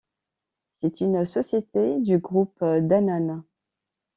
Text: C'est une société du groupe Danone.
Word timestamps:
C'est 0.73 0.99
une 1.01 1.25
société 1.25 1.99
du 1.99 2.17
groupe 2.17 2.57
Danone. 2.63 3.43